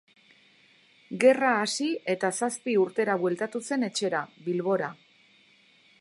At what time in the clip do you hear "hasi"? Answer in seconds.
1.65-1.89